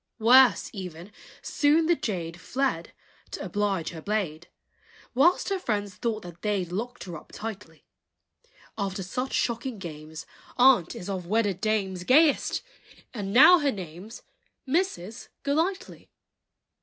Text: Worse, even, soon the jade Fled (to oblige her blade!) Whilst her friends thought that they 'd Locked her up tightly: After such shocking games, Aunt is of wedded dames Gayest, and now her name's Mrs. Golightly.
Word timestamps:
Worse, 0.17 0.71
even, 0.73 1.11
soon 1.43 1.85
the 1.85 1.95
jade 1.95 2.41
Fled 2.41 2.91
(to 3.29 3.45
oblige 3.45 3.89
her 3.91 4.01
blade!) 4.01 4.47
Whilst 5.13 5.49
her 5.49 5.59
friends 5.59 5.93
thought 5.93 6.23
that 6.23 6.41
they 6.41 6.63
'd 6.63 6.71
Locked 6.71 7.03
her 7.03 7.15
up 7.15 7.31
tightly: 7.31 7.85
After 8.79 9.03
such 9.03 9.31
shocking 9.33 9.77
games, 9.77 10.25
Aunt 10.57 10.95
is 10.95 11.07
of 11.07 11.27
wedded 11.27 11.61
dames 11.61 12.03
Gayest, 12.03 12.63
and 13.13 13.31
now 13.31 13.59
her 13.59 13.71
name's 13.71 14.23
Mrs. 14.67 15.27
Golightly. 15.43 16.09